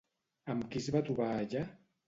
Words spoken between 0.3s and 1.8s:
Amb qui es va trobar allà?